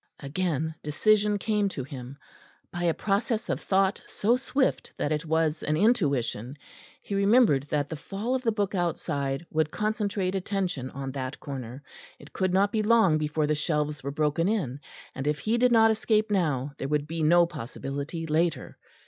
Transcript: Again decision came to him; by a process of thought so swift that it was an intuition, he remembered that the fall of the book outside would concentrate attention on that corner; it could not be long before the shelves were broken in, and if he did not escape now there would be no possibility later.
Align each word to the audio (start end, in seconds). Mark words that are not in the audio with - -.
Again 0.19 0.73
decision 0.81 1.37
came 1.37 1.69
to 1.69 1.83
him; 1.83 2.17
by 2.71 2.85
a 2.85 2.91
process 2.95 3.49
of 3.49 3.61
thought 3.61 4.01
so 4.07 4.35
swift 4.35 4.91
that 4.97 5.11
it 5.11 5.25
was 5.27 5.61
an 5.61 5.77
intuition, 5.77 6.57
he 7.03 7.13
remembered 7.13 7.67
that 7.69 7.87
the 7.87 7.95
fall 7.95 8.33
of 8.33 8.41
the 8.41 8.51
book 8.51 8.73
outside 8.73 9.45
would 9.51 9.69
concentrate 9.69 10.33
attention 10.33 10.89
on 10.89 11.11
that 11.11 11.39
corner; 11.39 11.83
it 12.17 12.33
could 12.33 12.51
not 12.51 12.71
be 12.71 12.81
long 12.81 13.19
before 13.19 13.45
the 13.45 13.53
shelves 13.53 14.01
were 14.03 14.09
broken 14.09 14.47
in, 14.49 14.79
and 15.13 15.27
if 15.27 15.37
he 15.37 15.55
did 15.59 15.71
not 15.71 15.91
escape 15.91 16.31
now 16.31 16.71
there 16.79 16.87
would 16.87 17.05
be 17.05 17.21
no 17.21 17.45
possibility 17.45 18.25
later. 18.25 18.79